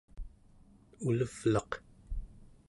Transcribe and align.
ulevlaq 1.07 1.71